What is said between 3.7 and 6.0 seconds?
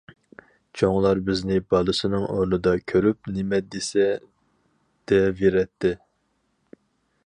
دېسە دەۋېرەتتى.